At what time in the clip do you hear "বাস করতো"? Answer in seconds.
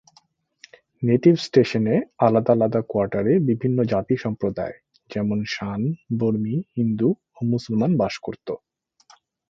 7.97-8.53